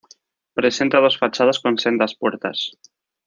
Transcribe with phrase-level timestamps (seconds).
[0.55, 2.71] Presenta dos fachadas con sendas puertas.